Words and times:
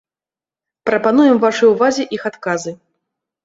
Прапануем 0.91 1.37
вашай 1.45 1.67
увазе 1.77 2.09
іх 2.21 2.29
адказы. 2.33 2.79